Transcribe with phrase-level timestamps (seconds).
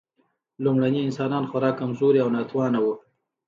[0.63, 2.93] لومړني انسانان خورا کمزوري او ناتوانه وو.